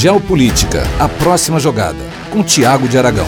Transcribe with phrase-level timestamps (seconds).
[0.00, 3.26] Geopolítica, a próxima jogada, com Tiago de Aragão.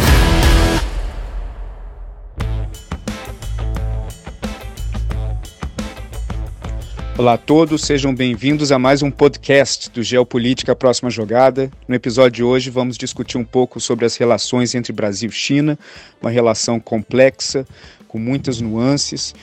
[7.18, 11.70] Olá a todos, sejam bem-vindos a mais um podcast do Geopolítica Próxima Jogada.
[11.86, 15.78] No episódio de hoje vamos discutir um pouco sobre as relações entre Brasil e China,
[16.22, 17.66] uma relação complexa,
[18.08, 19.34] com muitas nuances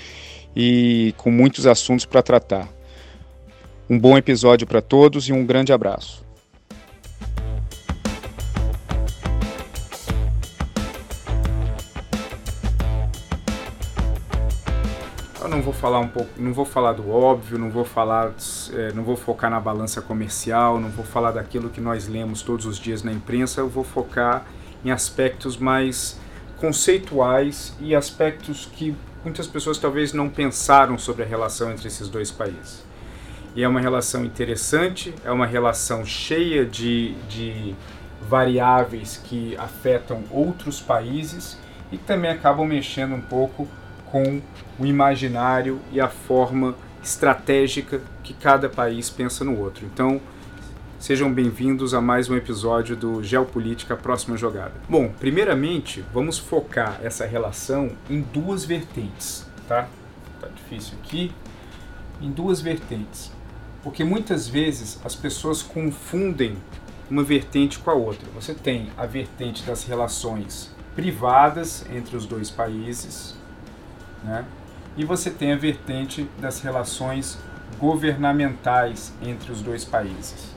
[0.56, 2.68] e com muitos assuntos para tratar.
[3.88, 6.28] Um bom episódio para todos e um grande abraço.
[15.50, 18.32] Não vou falar um pouco, não vou falar do óbvio, não vou falar,
[18.74, 22.66] é, não vou focar na balança comercial, não vou falar daquilo que nós lemos todos
[22.66, 23.62] os dias na imprensa.
[23.62, 24.46] Eu vou focar
[24.84, 26.20] em aspectos mais
[26.58, 32.32] conceituais e aspectos que muitas pessoas talvez não pensaram sobre a relação entre esses dois
[32.32, 32.84] países.
[33.56, 37.76] E é uma relação interessante, é uma relação cheia de, de
[38.22, 41.58] variáveis que afetam outros países
[41.92, 43.68] e também acabam mexendo um pouco
[44.12, 44.42] com
[44.78, 49.86] o imaginário e a forma estratégica que cada país pensa no outro.
[49.86, 50.20] Então,
[51.00, 54.74] sejam bem-vindos a mais um episódio do Geopolítica Próxima Jogada.
[54.88, 59.88] Bom, primeiramente, vamos focar essa relação em duas vertentes, tá?
[60.42, 61.32] Tá difícil aqui.
[62.22, 63.32] Em duas vertentes.
[63.82, 66.58] Porque muitas vezes as pessoas confundem
[67.10, 68.28] uma vertente com a outra.
[68.36, 73.39] Você tem a vertente das relações privadas entre os dois países,
[74.24, 74.46] né?
[74.98, 77.38] e você tem a vertente das relações
[77.80, 80.54] governamentais entre os dois países.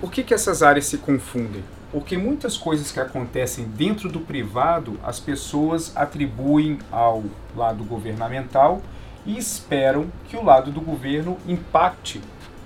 [0.00, 1.62] Por que, que essas áreas se confundem?
[1.92, 7.22] Porque muitas coisas que acontecem dentro do privado as pessoas atribuem ao
[7.54, 8.82] lado governamental
[9.24, 12.20] e esperam que o lado do governo impacte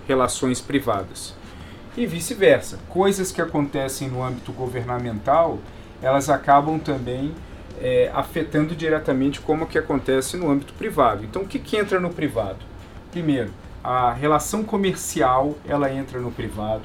[0.08, 1.34] relações privadas.
[1.96, 2.78] E vice-versa.
[2.88, 5.58] Coisas que acontecem no âmbito governamental,
[6.00, 7.34] elas acabam também
[7.80, 11.24] é, afetando diretamente como que acontece no âmbito privado.
[11.24, 12.58] Então, o que, que entra no privado?
[13.10, 13.50] Primeiro,
[13.82, 16.82] a relação comercial ela entra no privado,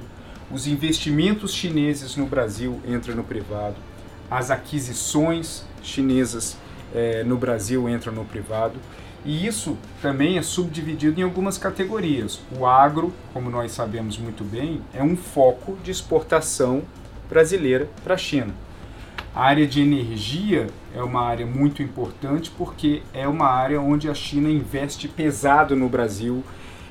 [0.51, 3.75] os investimentos chineses no Brasil entram no privado,
[4.29, 6.57] as aquisições chinesas
[6.93, 8.75] é, no Brasil entram no privado.
[9.23, 12.39] E isso também é subdividido em algumas categorias.
[12.57, 16.81] O agro, como nós sabemos muito bem, é um foco de exportação
[17.29, 18.53] brasileira para a China.
[19.33, 24.13] A área de energia é uma área muito importante porque é uma área onde a
[24.13, 26.43] China investe pesado no Brasil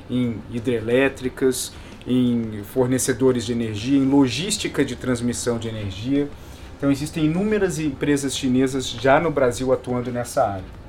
[0.09, 1.71] em hidrelétricas,
[2.05, 6.27] em fornecedores de energia, em logística de transmissão de energia.
[6.77, 10.81] Então existem inúmeras empresas chinesas já no Brasil atuando nessa área.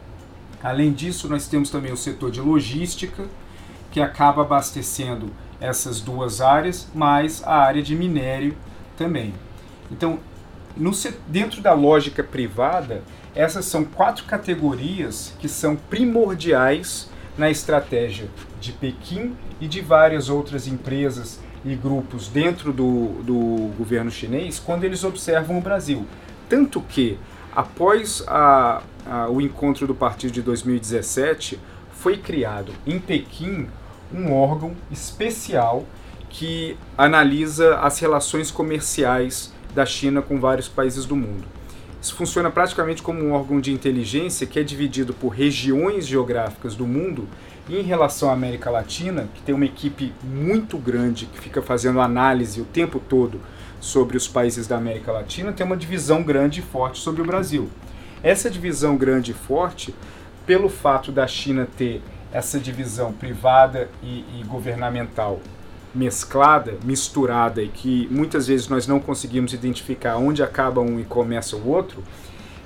[0.63, 3.25] Além disso, nós temos também o setor de logística,
[3.91, 5.31] que acaba abastecendo
[5.61, 8.57] essas duas áreas, mais a área de minério
[8.97, 9.35] também.
[9.91, 10.19] Então,
[10.77, 10.93] no,
[11.27, 13.03] dentro da lógica privada,
[13.35, 18.29] essas são quatro categorias que são primordiais na estratégia
[18.61, 24.85] de Pequim e de várias outras empresas e grupos dentro do, do governo chinês quando
[24.85, 26.07] eles observam o Brasil.
[26.49, 27.19] Tanto que,
[27.55, 31.59] após a, a, o encontro do partido de 2017,
[31.93, 33.69] foi criado em Pequim
[34.13, 35.85] um órgão especial
[36.29, 41.45] que analisa as relações comerciais da China com vários países do mundo.
[42.01, 46.85] Isso funciona praticamente como um órgão de inteligência que é dividido por regiões geográficas do
[46.85, 47.29] mundo
[47.69, 52.01] e em relação à América Latina, que tem uma equipe muito grande que fica fazendo
[52.01, 53.41] análise o tempo todo
[53.81, 57.71] sobre os países da América Latina, tem uma divisão grande e forte sobre o Brasil.
[58.23, 59.95] Essa divisão grande e forte,
[60.45, 62.03] pelo fato da China ter
[62.33, 65.41] essa divisão privada e, e governamental
[65.95, 71.57] mesclada, misturada e que muitas vezes nós não conseguimos identificar onde acaba um e começa
[71.57, 72.03] o outro,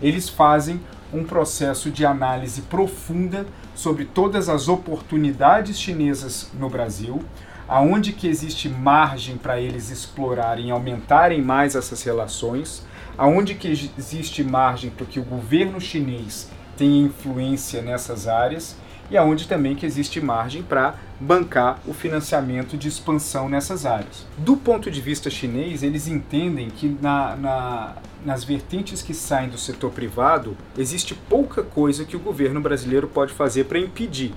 [0.00, 0.80] eles fazem
[1.12, 7.22] um processo de análise profunda sobre todas as oportunidades chinesas no Brasil,
[7.68, 12.84] aonde que existe margem para eles explorarem, aumentarem mais essas relações,
[13.16, 18.76] aonde que existe margem para que o governo chinês tenha influência nessas áreas
[19.10, 24.26] e aonde também que existe margem para bancar o financiamento de expansão nessas áreas.
[24.36, 29.58] Do ponto de vista chinês, eles entendem que na, na, nas vertentes que saem do
[29.58, 34.34] setor privado, existe pouca coisa que o governo brasileiro pode fazer para impedir.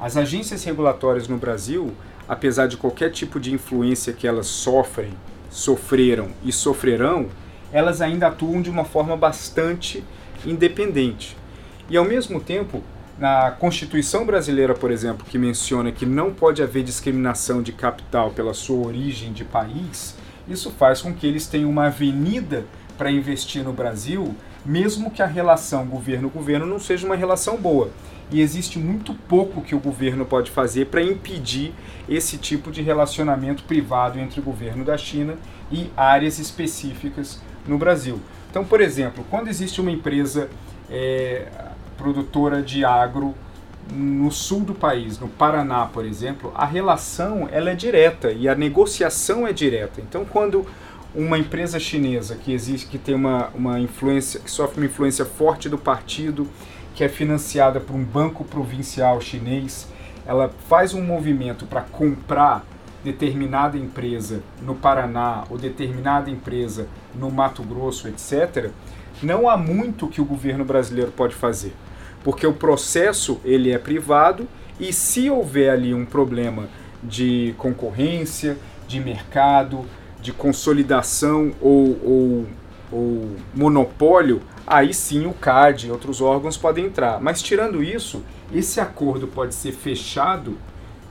[0.00, 1.92] As agências regulatórias no Brasil,
[2.28, 5.12] apesar de qualquer tipo de influência que elas sofrem,
[5.50, 7.28] sofreram e sofrerão,
[7.72, 10.02] elas ainda atuam de uma forma bastante
[10.46, 11.36] independente.
[11.90, 12.82] E ao mesmo tempo,
[13.18, 18.54] na Constituição brasileira, por exemplo, que menciona que não pode haver discriminação de capital pela
[18.54, 20.16] sua origem de país,
[20.46, 22.64] isso faz com que eles tenham uma avenida
[22.96, 24.34] para investir no Brasil,
[24.64, 27.90] mesmo que a relação governo-governo não seja uma relação boa.
[28.30, 31.72] E existe muito pouco que o governo pode fazer para impedir
[32.08, 35.34] esse tipo de relacionamento privado entre o governo da China
[35.72, 38.20] e áreas específicas no Brasil.
[38.50, 40.48] Então, por exemplo, quando existe uma empresa
[40.90, 41.48] é,
[41.98, 43.34] produtora de agro
[43.92, 48.54] no sul do país, no Paraná, por exemplo, a relação ela é direta e a
[48.54, 50.00] negociação é direta.
[50.00, 50.66] Então, quando
[51.14, 55.68] uma empresa chinesa que existe, que tem uma, uma influência, que sofre uma influência forte
[55.68, 56.46] do partido,
[56.94, 59.88] que é financiada por um banco provincial chinês,
[60.26, 62.64] ela faz um movimento para comprar
[63.02, 68.70] determinada empresa no Paraná ou determinada empresa no Mato Grosso, etc.,
[69.22, 71.72] não há muito que o governo brasileiro pode fazer
[72.22, 74.48] porque o processo ele é privado
[74.78, 76.68] e se houver ali um problema
[77.02, 78.56] de concorrência,
[78.86, 79.84] de mercado,
[80.20, 82.46] de consolidação ou, ou,
[82.90, 87.20] ou monopólio, aí sim o CAD e outros órgãos podem entrar.
[87.20, 88.22] Mas tirando isso,
[88.52, 90.58] esse acordo pode ser fechado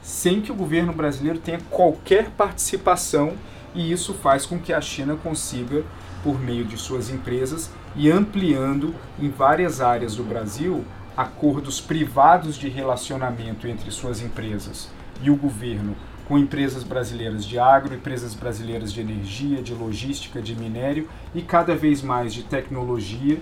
[0.02, 3.34] sem que o governo brasileiro tenha qualquer participação
[3.76, 5.84] e isso faz com que a China consiga,
[6.28, 10.84] por meio de suas empresas, e ampliando em várias áreas do Brasil
[11.16, 14.90] acordos privados de relacionamento entre suas empresas
[15.24, 15.96] e o governo
[16.28, 21.74] com empresas brasileiras de agro, empresas brasileiras de energia, de logística, de minério e cada
[21.74, 23.40] vez mais de tecnologia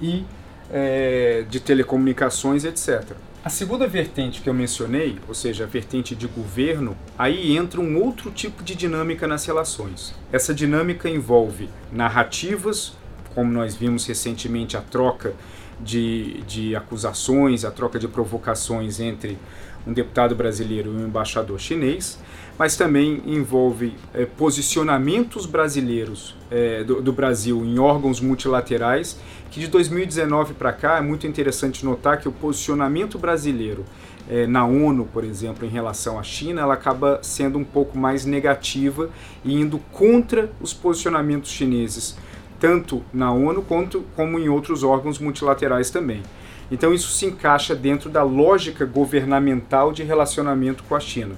[0.00, 0.24] e
[0.72, 3.14] é, de telecomunicações, etc.
[3.44, 8.00] A segunda vertente que eu mencionei, ou seja, a vertente de governo, aí entra um
[8.00, 10.14] outro tipo de dinâmica nas relações.
[10.30, 12.92] Essa dinâmica envolve narrativas,
[13.34, 15.34] como nós vimos recentemente a troca
[15.80, 19.36] de, de acusações, a troca de provocações entre
[19.84, 22.20] um deputado brasileiro e um embaixador chinês,
[22.58, 29.18] mas também envolve é, posicionamentos brasileiros é, do, do, Brasil em órgãos multilaterais,
[29.50, 33.84] que de 2019 para cá é muito interessante notar que o posicionamento brasileiro
[34.28, 38.24] é, na ONU, por exemplo, em relação à China, ela acaba sendo um pouco mais
[38.24, 39.10] negativa
[39.44, 42.16] e indo contra os posicionamentos chineses
[42.62, 46.22] tanto na ONU quanto como em outros órgãos multilaterais também.
[46.70, 51.34] Então isso se encaixa dentro da lógica governamental de relacionamento com a China.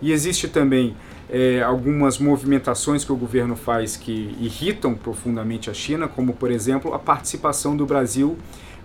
[0.00, 0.96] E existe também
[1.28, 6.92] é, algumas movimentações que o governo faz que irritam profundamente a China, como por exemplo
[6.94, 8.36] a participação do Brasil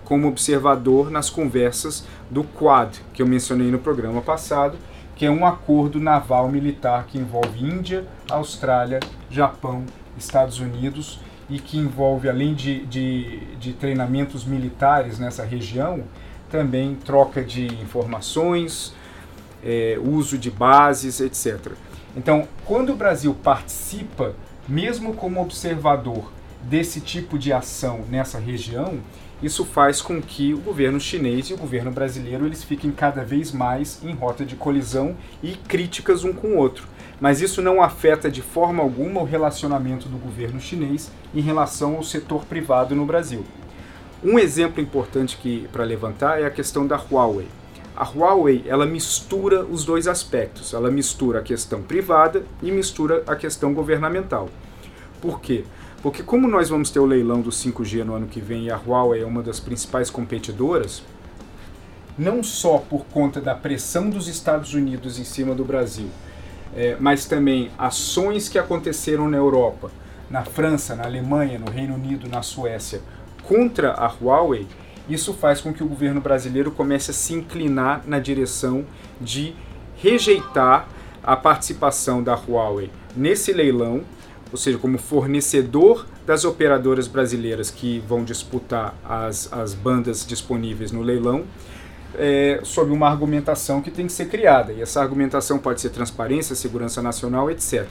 [0.06, 4.78] como observador nas conversas do Quad, que eu mencionei no programa passado,
[5.16, 9.84] que é um acordo naval militar que envolve Índia, Austrália, Japão,
[10.18, 11.20] Estados Unidos
[11.50, 16.04] e que envolve, além de, de, de treinamentos militares nessa região,
[16.50, 18.94] também troca de informações,
[19.66, 21.74] é, uso de bases, etc.
[22.16, 24.36] Então, quando o Brasil participa,
[24.68, 26.32] mesmo como observador,
[26.62, 29.00] desse tipo de ação nessa região,
[29.44, 33.52] isso faz com que o governo chinês e o governo brasileiro eles fiquem cada vez
[33.52, 36.88] mais em rota de colisão e críticas um com o outro
[37.20, 42.04] mas isso não afeta de forma alguma o relacionamento do governo chinês em relação ao
[42.04, 43.44] setor privado no Brasil.
[44.24, 47.48] Um exemplo importante para levantar é a questão da Huawei.
[47.96, 50.74] A Huawei ela mistura os dois aspectos.
[50.74, 54.50] Ela mistura a questão privada e mistura a questão governamental.
[55.22, 55.64] Por quê?
[56.02, 58.78] Porque como nós vamos ter o leilão do 5G no ano que vem e a
[58.78, 61.02] Huawei é uma das principais competidoras,
[62.18, 66.10] não só por conta da pressão dos Estados Unidos em cima do Brasil,
[66.76, 69.90] é, mas também ações que aconteceram na Europa,
[70.30, 73.02] na França, na Alemanha, no Reino Unido, na Suécia,
[73.44, 74.68] contra a Huawei,
[75.10, 78.86] isso faz com que o governo brasileiro comece a se inclinar na direção
[79.22, 79.54] de
[79.98, 80.88] rejeitar
[81.24, 84.04] a participação da Huawei nesse leilão,
[84.52, 91.02] ou seja, como fornecedor das operadoras brasileiras que vão disputar as, as bandas disponíveis no
[91.02, 91.46] leilão,
[92.18, 94.72] é, sob uma argumentação que tem que ser criada.
[94.72, 97.86] E essa argumentação pode ser transparência, segurança nacional, etc.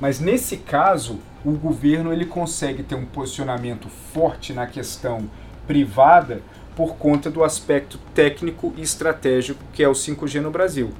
[0.00, 5.28] Mas nesse caso, o governo ele consegue ter um posicionamento forte na questão
[5.66, 6.40] privada
[6.76, 10.92] por conta do aspecto técnico e estratégico que é o 5G no Brasil.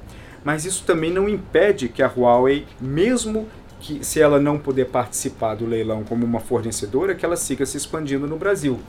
[0.43, 3.47] Mas isso também não impede que a Huawei, mesmo
[3.79, 7.77] que se ela não puder participar do leilão como uma fornecedora, que ela siga se
[7.77, 8.79] expandindo no Brasil.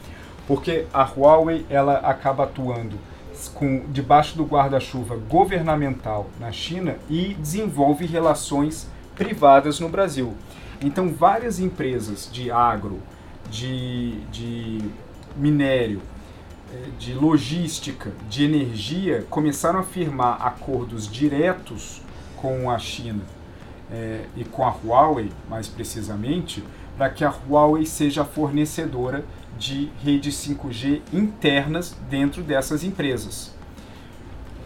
[0.47, 2.97] Porque a Huawei ela acaba atuando
[3.55, 10.35] com, debaixo do guarda-chuva governamental na China e desenvolve relações privadas no Brasil.
[10.81, 13.01] Então, várias empresas de agro,
[13.51, 14.79] de, de
[15.37, 16.01] minério,
[16.73, 22.03] eh, de logística, de energia começaram a firmar acordos diretos
[22.37, 23.23] com a China
[23.91, 26.63] é, e com a Huawei, mais precisamente,
[26.97, 29.25] para que a Huawei seja fornecedora
[29.59, 33.55] de redes 5G internas dentro dessas empresas.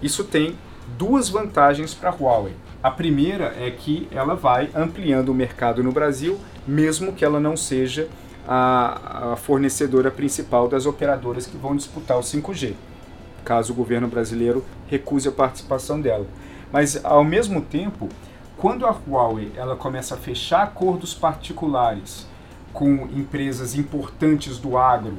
[0.03, 0.57] Isso tem
[0.99, 2.55] duas vantagens para a Huawei.
[2.83, 7.57] A primeira é que ela vai ampliando o mercado no Brasil, mesmo que ela não
[7.57, 8.09] seja
[8.47, 12.75] a, a fornecedora principal das operadoras que vão disputar o 5G,
[13.45, 16.27] caso o governo brasileiro recuse a participação dela.
[16.73, 18.09] Mas, ao mesmo tempo,
[18.57, 22.27] quando a Huawei ela começa a fechar acordos particulares
[22.73, 25.17] com empresas importantes do agro,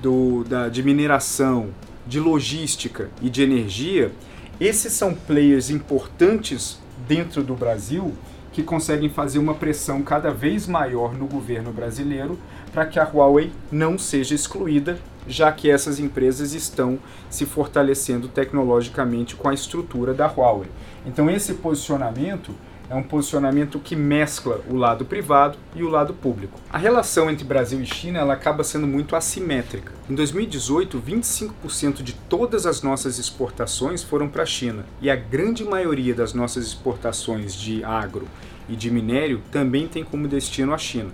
[0.00, 1.70] do, da, de mineração,
[2.06, 4.12] de logística e de energia,
[4.60, 8.12] esses são players importantes dentro do Brasil
[8.52, 12.38] que conseguem fazer uma pressão cada vez maior no governo brasileiro
[12.72, 16.98] para que a Huawei não seja excluída, já que essas empresas estão
[17.30, 20.68] se fortalecendo tecnologicamente com a estrutura da Huawei.
[21.06, 22.54] Então, esse posicionamento
[22.92, 26.60] é um posicionamento que mescla o lado privado e o lado público.
[26.70, 29.92] A relação entre Brasil e China ela acaba sendo muito assimétrica.
[30.10, 35.64] Em 2018, 25% de todas as nossas exportações foram para a China e a grande
[35.64, 38.28] maioria das nossas exportações de agro
[38.68, 41.10] e de minério também tem como destino a China.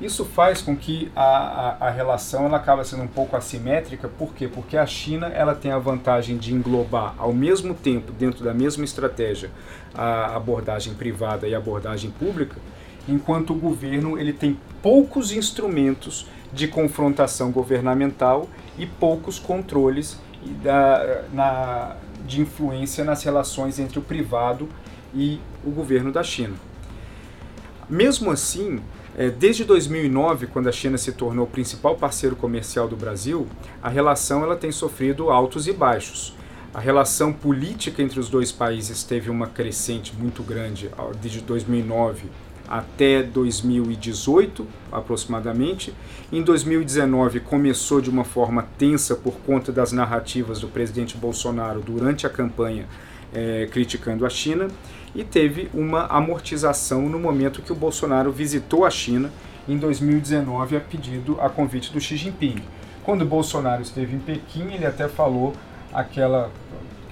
[0.00, 4.34] Isso faz com que a, a, a, relação ela acaba sendo um pouco assimétrica, por
[4.34, 4.48] quê?
[4.48, 8.84] Porque a China ela tem a vantagem de englobar ao mesmo tempo, dentro da mesma
[8.84, 9.50] estratégia,
[9.94, 12.56] a abordagem privada e a abordagem pública,
[13.08, 20.18] enquanto o governo ele tem poucos instrumentos de confrontação governamental e poucos controles
[20.62, 21.96] da, na,
[22.26, 24.68] de influência nas relações entre o privado
[25.14, 26.54] e o governo da China.
[27.88, 28.80] Mesmo assim,
[29.38, 33.46] desde 2009, quando a China se tornou o principal parceiro comercial do Brasil,
[33.82, 36.34] a relação ela tem sofrido altos e baixos.
[36.74, 40.90] A relação política entre os dois países teve uma crescente muito grande
[41.22, 42.24] desde 2009
[42.66, 45.94] até 2018, aproximadamente.
[46.32, 52.26] Em 2019 começou de uma forma tensa por conta das narrativas do presidente Bolsonaro durante
[52.26, 52.88] a campanha
[53.32, 54.68] é, criticando a China
[55.14, 59.30] e teve uma amortização no momento que o Bolsonaro visitou a China
[59.68, 62.56] em 2019 a pedido, a convite do Xi Jinping.
[63.04, 65.54] Quando o Bolsonaro esteve em Pequim, ele até falou
[65.92, 66.50] aquela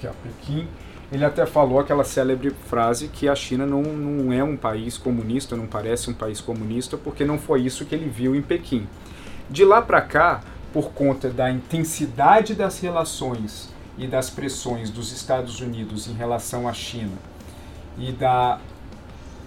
[0.01, 0.67] que é Pequim,
[1.13, 5.57] ele até falou aquela célebre frase que a China não, não é um país comunista,
[5.57, 8.89] não parece um país comunista, porque não foi isso que ele viu em Pequim.
[9.49, 10.41] De lá para cá,
[10.73, 13.69] por conta da intensidade das relações
[13.99, 17.13] e das pressões dos Estados Unidos em relação à China
[17.99, 18.59] e da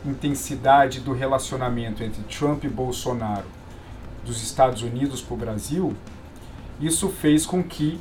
[0.06, 3.46] intensidade do relacionamento entre Trump e Bolsonaro
[4.24, 5.96] dos Estados Unidos para o Brasil,
[6.80, 8.00] isso fez com que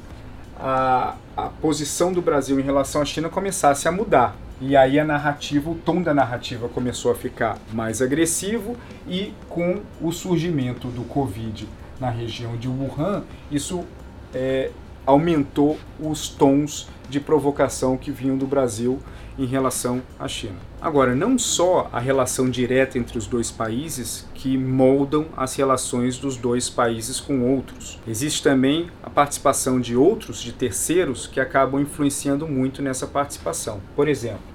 [0.59, 4.37] a, a posição do Brasil em relação à China começasse a mudar.
[4.61, 9.81] E aí a narrativa, o tom da narrativa começou a ficar mais agressivo e com
[10.01, 11.69] o surgimento do Covid
[12.01, 13.85] na região de Wuhan, isso
[14.33, 14.71] é,
[15.07, 18.99] aumentou os tons de provocação que vinham do Brasil
[19.39, 20.57] em relação à China.
[20.81, 26.37] Agora, não só a relação direta entre os dois países que moldam as relações dos
[26.37, 27.99] dois países com outros.
[28.07, 33.81] Existe também a participação de outros, de terceiros, que acabam influenciando muito nessa participação.
[33.97, 34.55] Por exemplo,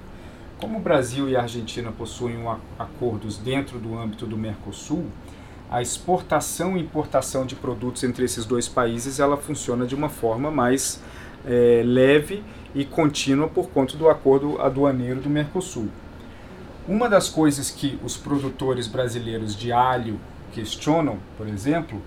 [0.58, 5.06] como o Brasil e a Argentina possuem um acordos dentro do âmbito do Mercosul,
[5.70, 10.50] a exportação e importação de produtos entre esses dois países ela funciona de uma forma
[10.50, 11.00] mais
[11.46, 12.42] é, leve
[12.74, 15.88] e contínua por conta do acordo aduaneiro do Mercosul.
[16.88, 20.18] Uma das coisas que os produtores brasileiros de alho
[20.52, 22.02] questionam, por exemplo,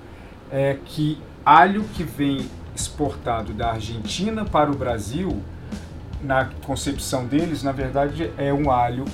[0.51, 5.41] é que alho que vem exportado da Argentina para o Brasil,
[6.21, 9.05] na concepção deles, na verdade é um alho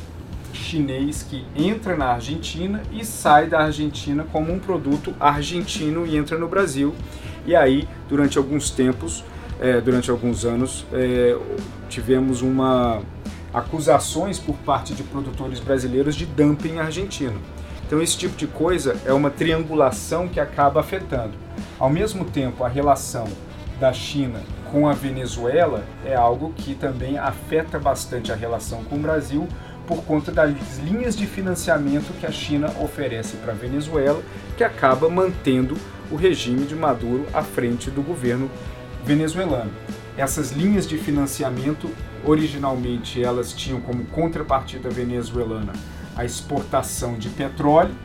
[0.53, 6.37] chinês que entra na Argentina e sai da Argentina como um produto argentino e entra
[6.37, 6.93] no Brasil.
[7.45, 9.23] E aí, durante alguns tempos,
[9.59, 11.37] é, durante alguns anos, é,
[11.89, 13.01] tivemos uma
[13.53, 17.39] acusações por parte de produtores brasileiros de dumping argentino.
[17.85, 21.33] Então, esse tipo de coisa é uma triangulação que acaba afetando.
[21.79, 23.27] Ao mesmo tempo, a relação
[23.79, 24.41] da China
[24.71, 29.47] com a Venezuela é algo que também afeta bastante a relação com o Brasil,
[29.89, 34.21] por conta das linhas de financiamento que a China oferece para a Venezuela,
[34.55, 35.75] que acaba mantendo
[36.11, 38.51] o regime de Maduro à frente do governo
[39.03, 39.71] venezuelano.
[40.15, 41.89] Essas linhas de financiamento,
[42.23, 45.73] originalmente elas tinham como contrapartida venezuelana
[46.15, 47.95] a exportação de petróleo,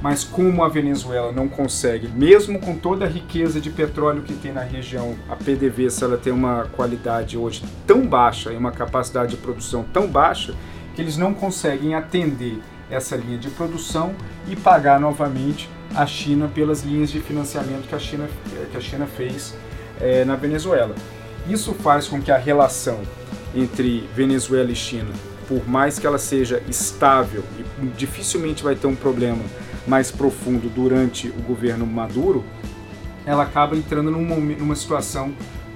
[0.00, 4.52] mas como a Venezuela não consegue, mesmo com toda a riqueza de petróleo que tem
[4.52, 9.38] na região, a PDVSA ela tem uma qualidade hoje tão baixa e uma capacidade de
[9.38, 10.54] produção tão baixa
[10.94, 12.60] que eles não conseguem atender
[12.90, 14.14] essa linha de produção
[14.48, 18.28] e pagar novamente a China pelas linhas de financiamento que a China,
[18.70, 19.54] que a China fez
[20.00, 20.94] é, na Venezuela.
[21.48, 23.00] Isso faz com que a relação
[23.54, 25.10] entre Venezuela e China,
[25.46, 29.42] por mais que ela seja estável e dificilmente vai ter um problema
[29.86, 32.44] mais profundo durante o governo Maduro,
[33.26, 35.34] ela acaba entrando numa, numa situação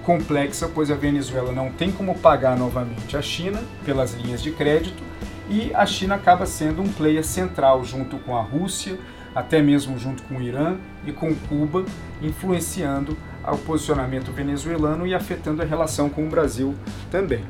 [0.09, 5.03] complexa, pois a Venezuela não tem como pagar novamente a China pelas linhas de crédito
[5.51, 8.99] e a China acaba sendo um player central junto com a Rússia,
[9.35, 11.85] até mesmo junto com o Irã e com Cuba,
[12.23, 16.75] influenciando o posicionamento venezuelano e afetando a relação com o Brasil
[17.11, 17.45] também.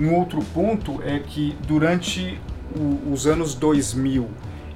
[0.00, 2.40] Um outro ponto é que durante
[2.76, 4.28] o, os anos 2000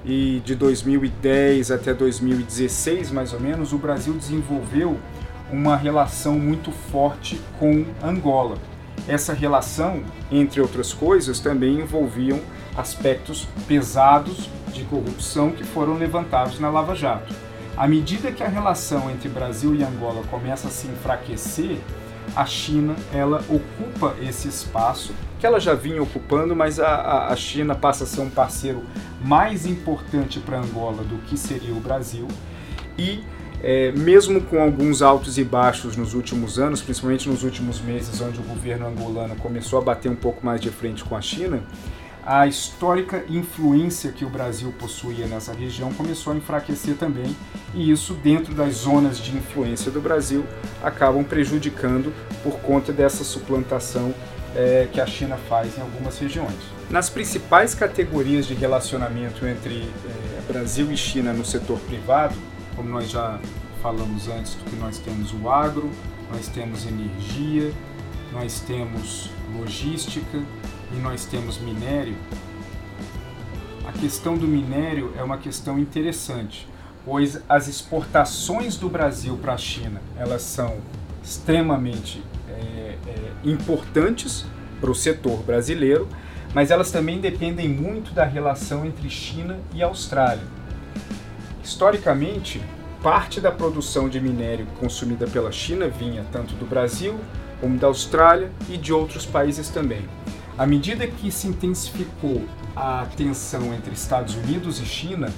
[0.05, 4.97] e de 2010 até 2016, mais ou menos, o Brasil desenvolveu
[5.53, 8.57] uma relação muito forte com Angola.
[9.07, 12.41] Essa relação, entre outras coisas, também envolviam
[12.77, 17.35] aspectos pesados de corrupção que foram levantados na Lava Jato.
[17.77, 21.79] À medida que a relação entre Brasil e Angola começa a se enfraquecer,
[22.35, 27.75] a China ela ocupa esse espaço que ela já vinha ocupando, mas a, a China
[27.75, 28.83] passa a ser um parceiro
[29.25, 32.27] mais importante para Angola do que seria o Brasil
[32.99, 33.23] e
[33.63, 38.39] é, mesmo com alguns altos e baixos nos últimos anos, principalmente nos últimos meses, onde
[38.39, 41.63] o governo angolano começou a bater um pouco mais de frente com a China,
[42.25, 47.35] a histórica influência que o Brasil possuía nessa região começou a enfraquecer também,
[47.75, 50.45] e isso, dentro das zonas de influência do Brasil,
[50.83, 52.13] acabam prejudicando
[52.43, 54.15] por conta dessa suplantação
[54.55, 56.57] é, que a China faz em algumas regiões.
[56.91, 62.35] Nas principais categorias de relacionamento entre é, Brasil e China no setor privado,
[62.79, 63.41] como nós já
[63.83, 65.91] falamos antes, que nós temos o agro,
[66.31, 67.73] nós temos energia,
[68.33, 70.39] nós temos logística
[70.93, 72.15] e nós temos minério.
[73.85, 76.69] A questão do minério é uma questão interessante,
[77.05, 80.77] pois as exportações do Brasil para a China elas são
[81.21, 84.47] extremamente é, é, importantes
[84.81, 86.07] para o setor brasileiro,
[86.55, 90.58] mas elas também dependem muito da relação entre China e Austrália.
[91.69, 92.63] Historicamente,
[93.03, 97.15] parte da produção de minério consumida pela China vinha tanto do Brasil
[97.61, 100.09] como da Austrália e de outros países também.
[100.57, 102.43] À medida que se intensificou
[102.75, 105.31] a tensão entre Estados Unidos e China,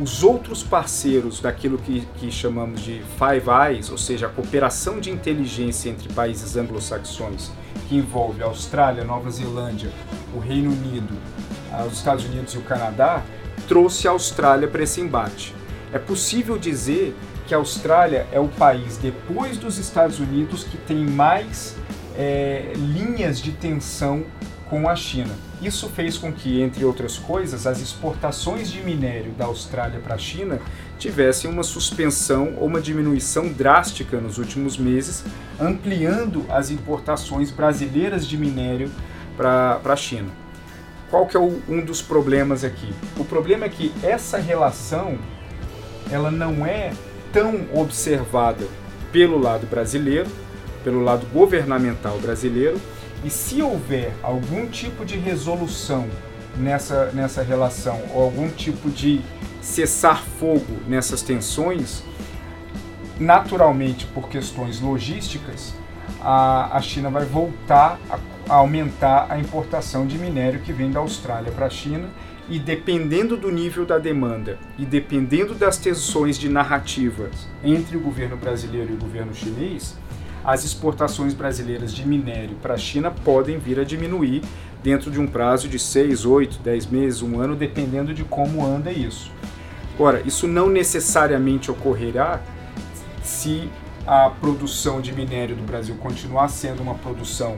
[0.00, 5.10] os outros parceiros daquilo que, que chamamos de Five Eyes, ou seja, a cooperação de
[5.10, 7.52] inteligência entre países anglo-saxões,
[7.90, 9.92] que envolve a Austrália, Nova Zelândia,
[10.34, 11.14] o Reino Unido,
[11.86, 13.22] os Estados Unidos e o Canadá,
[13.68, 15.53] trouxe a Austrália para esse embate.
[15.94, 17.14] É possível dizer
[17.46, 21.76] que a Austrália é o país, depois dos Estados Unidos, que tem mais
[22.18, 24.24] é, linhas de tensão
[24.68, 25.32] com a China.
[25.62, 30.18] Isso fez com que, entre outras coisas, as exportações de minério da Austrália para a
[30.18, 30.60] China
[30.98, 35.22] tivessem uma suspensão ou uma diminuição drástica nos últimos meses,
[35.60, 38.90] ampliando as importações brasileiras de minério
[39.36, 40.30] para a China.
[41.08, 42.92] Qual que é o, um dos problemas aqui?
[43.16, 45.16] O problema é que essa relação
[46.10, 46.92] ela não é
[47.32, 48.66] tão observada
[49.12, 50.28] pelo lado brasileiro,
[50.82, 52.80] pelo lado governamental brasileiro,
[53.24, 56.08] e se houver algum tipo de resolução
[56.56, 59.20] nessa, nessa relação, ou algum tipo de
[59.62, 62.02] cessar fogo nessas tensões,
[63.18, 65.74] naturalmente por questões logísticas,
[66.20, 71.00] a, a China vai voltar a, a aumentar a importação de minério que vem da
[71.00, 72.08] Austrália para a China
[72.48, 78.36] e dependendo do nível da demanda e dependendo das tensões de narrativas entre o governo
[78.36, 79.96] brasileiro e o governo chinês,
[80.44, 84.42] as exportações brasileiras de minério para a China podem vir a diminuir
[84.82, 88.92] dentro de um prazo de 6, 8, 10 meses, um ano, dependendo de como anda
[88.92, 89.32] isso.
[89.94, 92.42] Agora, isso não necessariamente ocorrerá
[93.22, 93.70] se
[94.06, 97.56] a produção de minério do Brasil continuar sendo uma produção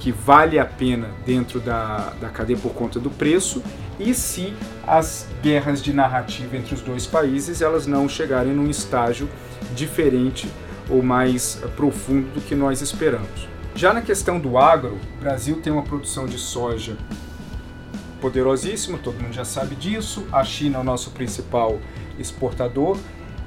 [0.00, 3.62] que vale a pena dentro da, da cadeia por conta do preço
[3.98, 4.54] e se
[4.86, 9.28] as guerras de narrativa entre os dois países elas não chegarem num estágio
[9.74, 10.50] diferente
[10.88, 13.46] ou mais profundo do que nós esperamos.
[13.74, 16.96] Já na questão do agro, o Brasil tem uma produção de soja
[18.20, 20.26] poderosíssima, todo mundo já sabe disso.
[20.32, 21.78] A China é o nosso principal
[22.18, 22.98] exportador,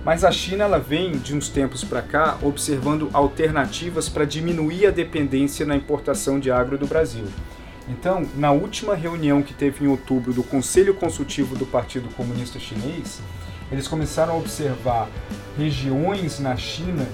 [0.05, 4.91] mas a China ela vem de uns tempos para cá observando alternativas para diminuir a
[4.91, 7.25] dependência na importação de agro do Brasil.
[7.87, 13.21] Então, na última reunião que teve em outubro do Conselho Consultivo do Partido Comunista Chinês,
[13.71, 15.09] eles começaram a observar
[15.57, 17.05] regiões na China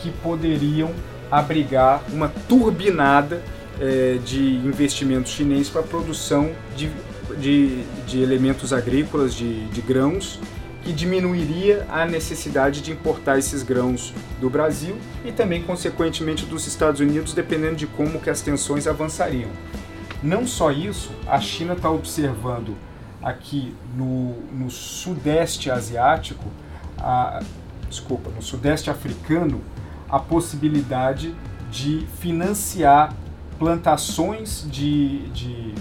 [0.00, 0.92] que poderiam
[1.30, 3.42] abrigar uma turbinada
[3.80, 6.90] é, de investimento chinês para a produção de,
[7.38, 10.38] de, de, elementos agrícolas, de, de grãos,
[10.84, 17.00] que diminuiria a necessidade de importar esses grãos do Brasil e também, consequentemente, dos Estados
[17.00, 19.48] Unidos, dependendo de como que as tensões avançariam.
[20.22, 22.76] Não só isso, a China está observando
[23.22, 26.44] aqui no, no sudeste asiático,
[26.98, 27.42] a,
[27.88, 29.62] desculpa, no sudeste africano,
[30.08, 31.34] a possibilidade
[31.70, 33.14] de financiar
[33.58, 35.74] plantações de, de,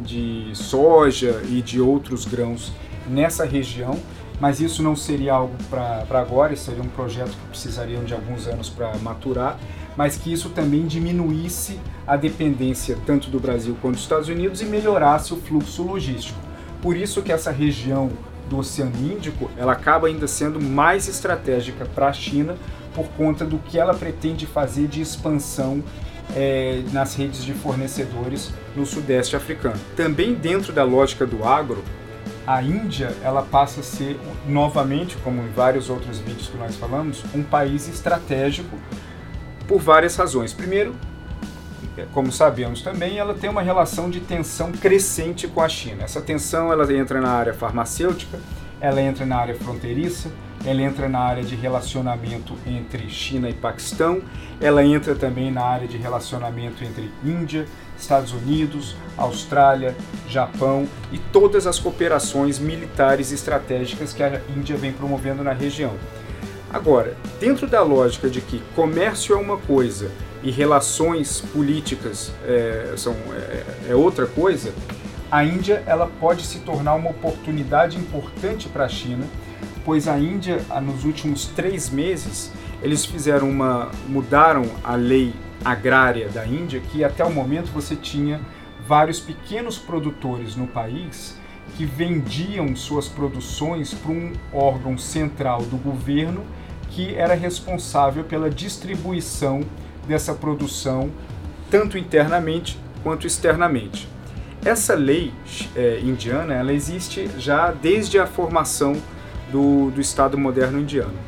[0.00, 2.72] de soja e de outros grãos
[3.08, 3.98] nessa região,
[4.40, 8.46] mas isso não seria algo para agora, isso seria um projeto que precisariam de alguns
[8.46, 9.58] anos para maturar,
[9.96, 14.64] mas que isso também diminuísse a dependência tanto do Brasil quanto dos Estados Unidos e
[14.64, 16.38] melhorasse o fluxo logístico.
[16.80, 18.10] Por isso que essa região
[18.48, 22.56] do Oceano Índico, ela acaba ainda sendo mais estratégica para a China
[22.94, 25.82] por conta do que ela pretende fazer de expansão
[26.34, 29.78] é, nas redes de fornecedores no Sudeste africano.
[29.96, 31.82] Também dentro da lógica do agro,
[32.46, 37.24] a Índia ela passa a ser novamente, como em vários outros vídeos que nós falamos,
[37.34, 38.78] um país estratégico
[39.68, 40.52] por várias razões.
[40.52, 40.94] Primeiro,
[42.12, 46.04] como sabemos também, ela tem uma relação de tensão crescente com a China.
[46.04, 48.40] Essa tensão ela entra na área farmacêutica,
[48.82, 50.28] ela entra na área fronteiriça,
[50.66, 54.20] ela entra na área de relacionamento entre China e Paquistão,
[54.60, 57.64] ela entra também na área de relacionamento entre Índia,
[57.96, 59.94] Estados Unidos, Austrália,
[60.28, 65.92] Japão e todas as cooperações militares estratégicas que a Índia vem promovendo na região.
[66.72, 70.10] Agora, dentro da lógica de que comércio é uma coisa
[70.42, 74.72] e relações políticas é, são, é, é outra coisa,
[75.32, 79.26] a Índia ela pode se tornar uma oportunidade importante para a China
[79.84, 83.90] pois a Índia, nos últimos três meses, eles fizeram uma.
[84.08, 85.32] mudaram a lei
[85.64, 88.40] agrária da Índia, que até o momento você tinha
[88.86, 91.38] vários pequenos produtores no país
[91.76, 96.44] que vendiam suas produções para um órgão central do governo
[96.90, 99.62] que era responsável pela distribuição
[100.06, 101.10] dessa produção,
[101.70, 104.11] tanto internamente quanto externamente.
[104.64, 105.32] Essa lei
[105.74, 108.94] é, indiana ela existe já desde a formação
[109.50, 111.18] do, do Estado moderno indiano.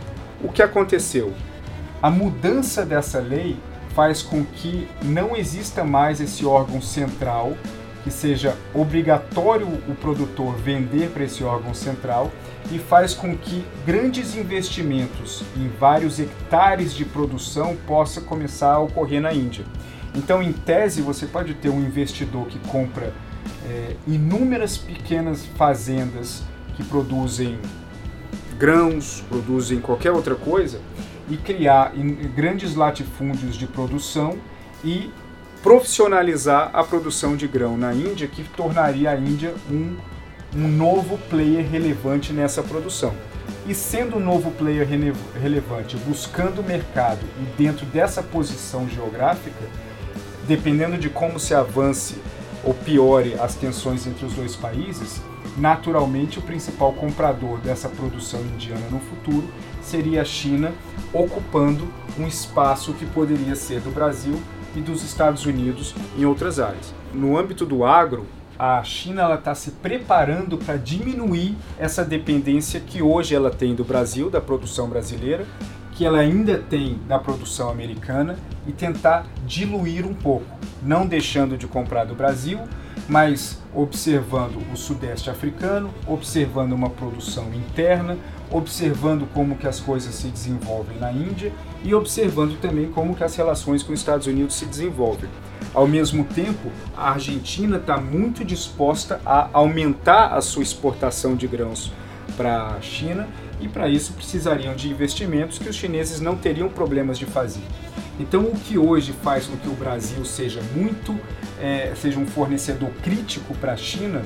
[0.41, 1.33] O que aconteceu?
[2.01, 3.57] A mudança dessa lei
[3.93, 7.57] faz com que não exista mais esse órgão central,
[8.05, 12.31] que seja obrigatório o produtor vender para esse órgão central,
[12.71, 19.21] e faz com que grandes investimentos em vários hectares de produção possa começar a ocorrer
[19.21, 19.65] na Índia.
[20.15, 23.13] Então, em tese, você pode ter um investidor que compra
[23.67, 26.43] é, inúmeras pequenas fazendas
[26.77, 27.59] que produzem
[28.59, 30.81] grãos, produzem qualquer outra coisa,
[31.29, 31.93] e criar
[32.35, 34.39] grandes latifúndios de produção
[34.85, 35.11] e
[35.63, 39.97] profissionalizar a produção de grão na Índia, que tornaria a Índia um,
[40.55, 43.15] um novo player relevante nessa produção.
[43.67, 44.87] E sendo um novo player
[45.41, 49.65] relevante, buscando mercado e dentro dessa posição geográfica,
[50.47, 52.17] dependendo de como se avance
[52.65, 55.21] ou piore as tensões entre os dois países,
[55.57, 59.45] naturalmente o principal comprador dessa produção indiana no futuro
[59.83, 60.73] seria a China,
[61.13, 61.87] ocupando
[62.19, 64.41] um espaço que poderia ser do Brasil
[64.75, 66.93] e dos Estados Unidos em outras áreas.
[67.13, 68.27] No âmbito do agro,
[68.59, 74.31] a China está se preparando para diminuir essa dependência que hoje ela tem do Brasil,
[74.31, 75.45] da produção brasileira,
[75.95, 80.47] que ela ainda tem da produção americana e tentar diluir um pouco,
[80.83, 82.59] não deixando de comprar do Brasil,
[83.09, 88.17] mas observando o sudeste africano, observando uma produção interna,
[88.51, 91.53] observando como que as coisas se desenvolvem na Índia
[91.83, 95.29] e observando também como que as relações com os Estados Unidos se desenvolvem.
[95.73, 101.93] Ao mesmo tempo, a Argentina está muito disposta a aumentar a sua exportação de grãos
[102.37, 103.29] para a China
[103.65, 107.63] e para isso precisariam de investimentos que os chineses não teriam problemas de fazer.
[108.21, 111.19] Então, o que hoje faz com que o Brasil seja muito,
[111.61, 114.23] é, seja um fornecedor crítico para a China,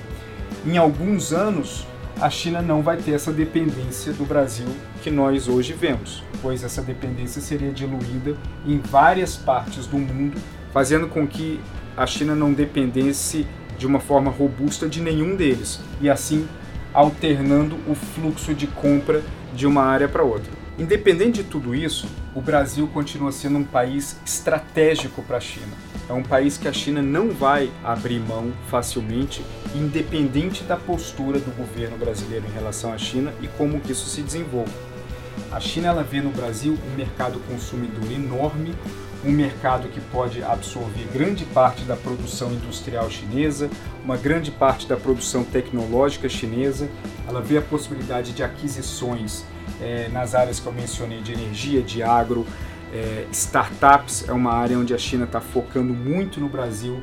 [0.67, 1.87] em alguns anos
[2.21, 4.67] a China não vai ter essa dependência do Brasil
[5.05, 10.37] que nós hoje vemos, pois essa dependência seria diluída em várias partes do mundo,
[10.73, 11.61] fazendo com que
[11.97, 13.47] a China não dependesse
[13.79, 16.49] de uma forma robusta de nenhum deles, e assim
[16.93, 19.23] alternando o fluxo de compra
[19.55, 20.53] de uma área para outra.
[20.79, 25.73] Independente de tudo isso, o Brasil continua sendo um país estratégico para a China.
[26.09, 31.51] É um país que a China não vai abrir mão facilmente, independente da postura do
[31.57, 34.73] governo brasileiro em relação à China e como que isso se desenvolve.
[35.51, 38.75] A China ela vê no Brasil um mercado consumidor enorme,
[39.25, 43.69] um mercado que pode absorver grande parte da produção industrial chinesa,
[44.05, 46.89] uma grande parte da produção tecnológica chinesa.
[47.27, 49.45] Ela vê a possibilidade de aquisições
[49.81, 52.47] é, nas áreas que eu mencionei de energia, de agro,
[52.93, 57.03] é, startups é uma área onde a China está focando muito no Brasil,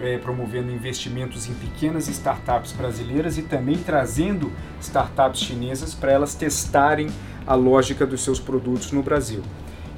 [0.00, 7.10] é, promovendo investimentos em pequenas startups brasileiras e também trazendo startups chinesas para elas testarem
[7.46, 9.42] a lógica dos seus produtos no Brasil.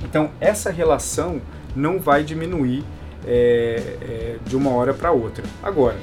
[0.04, 1.40] Então, essa relação
[1.74, 2.84] não vai diminuir
[3.26, 5.44] é, é, de uma hora para outra.
[5.62, 5.96] Agora,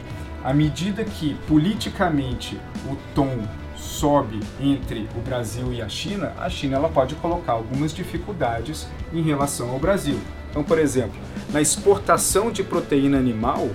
[0.44, 3.44] à medida que politicamente o tom
[3.76, 9.22] sobe entre o Brasil e a China, a China ela pode colocar algumas dificuldades em
[9.22, 10.20] relação ao Brasil.
[10.50, 11.18] Então, por exemplo,
[11.52, 13.70] na exportação de proteína animal,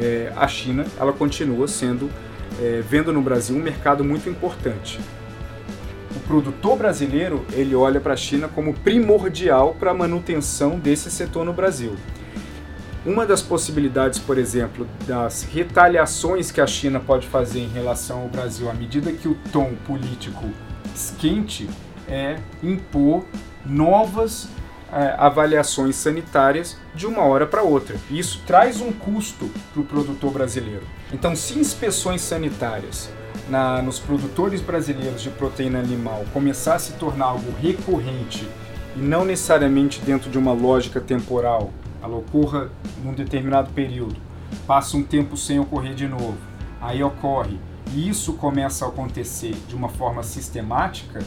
[0.00, 2.10] é, a China ela continua sendo
[2.60, 4.98] é, vendo no Brasil um mercado muito importante
[6.28, 11.54] produtor brasileiro ele olha para a China como primordial para a manutenção desse setor no
[11.54, 11.96] Brasil.
[13.06, 18.28] Uma das possibilidades, por exemplo, das retaliações que a China pode fazer em relação ao
[18.28, 20.44] Brasil à medida que o tom político
[20.94, 21.68] esquente
[22.06, 23.24] é impor
[23.64, 24.48] novas
[24.92, 27.96] é, avaliações sanitárias de uma hora para outra.
[28.10, 30.82] Isso traz um custo para o produtor brasileiro.
[31.12, 33.10] Então, se inspeções sanitárias
[33.48, 38.48] na, nos produtores brasileiros de proteína animal começar a se tornar algo recorrente
[38.96, 41.70] e não necessariamente dentro de uma lógica temporal,
[42.02, 42.70] ela ocorra
[43.02, 44.16] num determinado período,
[44.66, 46.38] passa um tempo sem ocorrer de novo,
[46.80, 47.58] aí ocorre,
[47.92, 51.20] e isso começa a acontecer de uma forma sistemática,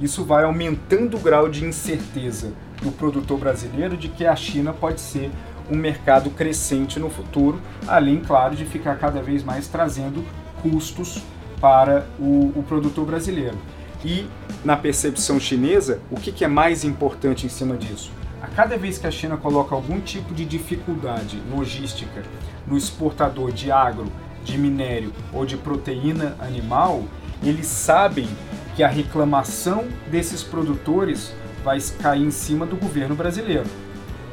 [0.00, 5.00] isso vai aumentando o grau de incerteza do produtor brasileiro de que a China pode
[5.00, 5.30] ser
[5.70, 10.24] um mercado crescente no futuro, além, claro, de ficar cada vez mais trazendo
[10.62, 11.22] custos
[11.60, 13.56] para o, o produtor brasileiro.
[14.04, 14.26] E
[14.64, 18.12] na percepção chinesa, o que, que é mais importante em cima disso?
[18.40, 22.22] A cada vez que a China coloca algum tipo de dificuldade logística
[22.66, 24.06] no exportador de agro,
[24.44, 27.02] de minério ou de proteína animal,
[27.42, 28.28] eles sabem
[28.76, 31.32] que a reclamação desses produtores
[31.64, 33.66] vai cair em cima do governo brasileiro.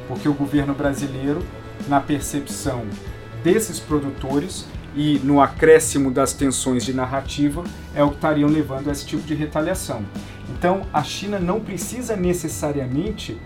[0.08, 1.44] Porque o governo brasileiro,
[1.88, 2.86] na percepção
[3.44, 8.92] desses produtores, e no acréscimo das tensões de narrativa é o que estariam levando a
[8.92, 10.04] esse tipo de retaliação.
[10.50, 13.38] Então, a China não precisa necessariamente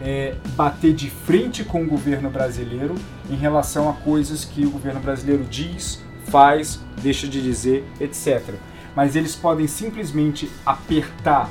[0.00, 2.94] é, bater de frente com o governo brasileiro
[3.30, 8.54] em relação a coisas que o governo brasileiro diz, faz, deixa de dizer, etc.
[8.94, 11.50] Mas eles podem simplesmente apertar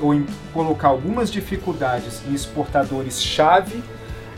[0.00, 0.14] ou
[0.52, 3.82] colocar algumas dificuldades em exportadores-chave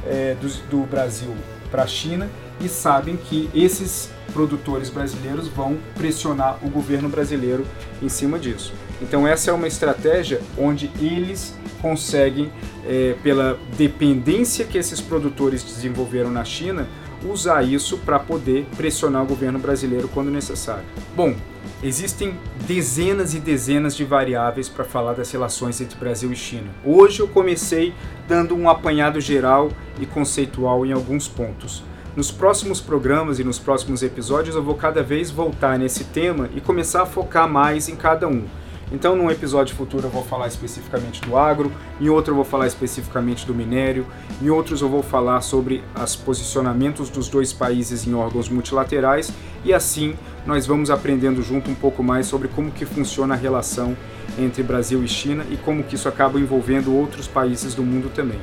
[0.05, 1.37] é, do, do Brasil
[1.71, 2.29] para a China
[2.61, 7.67] e sabem que esses produtores brasileiros vão pressionar o governo brasileiro
[8.03, 8.73] em cima disso.
[9.01, 12.51] Então essa é uma estratégia onde eles conseguem,
[12.87, 16.89] é, pela dependência que esses produtores desenvolveram na China,
[17.25, 20.85] usar isso para poder pressionar o governo brasileiro quando necessário.
[21.17, 21.35] Bom,
[21.83, 22.35] existem
[22.67, 26.69] dezenas e dezenas de variáveis para falar das relações entre Brasil e China.
[26.85, 27.93] Hoje eu comecei
[28.29, 31.83] dando um apanhado geral e conceitual em alguns pontos.
[32.19, 36.61] Nos próximos programas e nos próximos episódios eu vou cada vez voltar nesse tema e
[36.61, 38.43] começar a focar mais em cada um.
[38.91, 42.67] Então, num episódio futuro eu vou falar especificamente do agro, em outro eu vou falar
[42.67, 44.05] especificamente do minério,
[44.43, 49.33] em outros eu vou falar sobre os posicionamentos dos dois países em órgãos multilaterais
[49.65, 53.97] e assim nós vamos aprendendo junto um pouco mais sobre como que funciona a relação
[54.37, 58.41] entre Brasil e China e como que isso acaba envolvendo outros países do mundo também.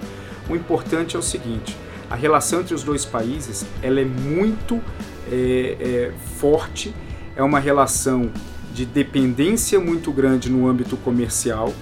[0.47, 1.75] O importante é o seguinte:
[2.15, 4.82] a relação entre os dois países ela é muito
[5.30, 6.95] é, é, forte,
[7.36, 8.32] é uma relação
[8.73, 11.73] de dependência muito grande no âmbito comercial,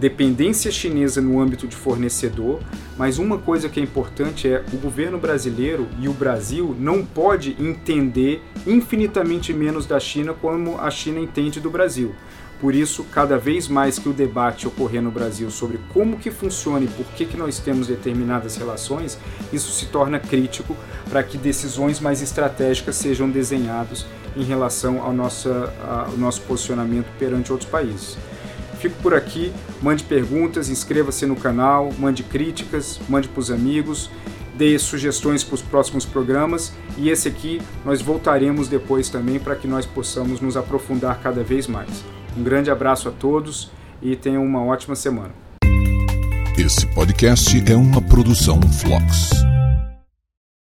[0.00, 2.58] dependência chinesa no âmbito de fornecedor,
[2.98, 7.56] mas uma coisa que é importante é o governo brasileiro e o Brasil não pode
[7.60, 12.12] entender infinitamente menos da China como a China entende do Brasil.
[12.60, 16.84] Por isso, cada vez mais que o debate ocorrer no Brasil sobre como que funciona
[16.84, 19.18] e por que, que nós temos determinadas relações,
[19.52, 20.74] isso se torna crítico
[21.10, 25.50] para que decisões mais estratégicas sejam desenhadas em relação ao nosso,
[25.86, 28.16] ao nosso posicionamento perante outros países.
[28.80, 34.10] Fico por aqui, mande perguntas, inscreva-se no canal, mande críticas, mande para os amigos,
[34.54, 39.66] dê sugestões para os próximos programas e esse aqui nós voltaremos depois também para que
[39.66, 42.15] nós possamos nos aprofundar cada vez mais.
[42.36, 43.70] Um grande abraço a todos
[44.02, 45.30] e tenham uma ótima semana.
[46.58, 49.30] Esse podcast é uma produção Flux.